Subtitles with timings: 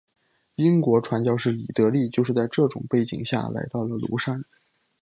[0.55, 4.43] 英国传教士李德立就是在这种背景下来到庐山。